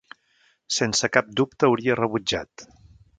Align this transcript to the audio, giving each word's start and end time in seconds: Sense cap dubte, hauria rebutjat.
Sense 0.77 1.09
cap 1.17 1.29
dubte, 1.41 1.67
hauria 1.69 1.99
rebutjat. 2.03 2.65